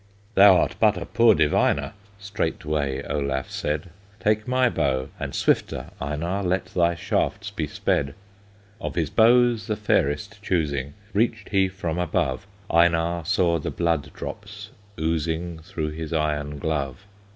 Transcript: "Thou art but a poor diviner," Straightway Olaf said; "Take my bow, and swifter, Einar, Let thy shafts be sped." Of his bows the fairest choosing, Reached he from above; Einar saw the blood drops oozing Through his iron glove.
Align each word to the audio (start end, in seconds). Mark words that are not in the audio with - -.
"Thou 0.33 0.57
art 0.57 0.73
but 0.79 0.97
a 0.97 1.05
poor 1.05 1.35
diviner," 1.35 1.93
Straightway 2.17 3.03
Olaf 3.03 3.51
said; 3.51 3.91
"Take 4.19 4.47
my 4.47 4.67
bow, 4.67 5.09
and 5.19 5.35
swifter, 5.35 5.91
Einar, 6.01 6.41
Let 6.41 6.65
thy 6.73 6.95
shafts 6.95 7.51
be 7.51 7.67
sped." 7.67 8.15
Of 8.79 8.95
his 8.95 9.11
bows 9.11 9.67
the 9.67 9.75
fairest 9.75 10.41
choosing, 10.41 10.95
Reached 11.13 11.49
he 11.49 11.67
from 11.67 11.99
above; 11.99 12.47
Einar 12.71 13.25
saw 13.25 13.59
the 13.59 13.69
blood 13.69 14.11
drops 14.13 14.71
oozing 14.99 15.59
Through 15.59 15.91
his 15.91 16.11
iron 16.13 16.57
glove. 16.57 17.05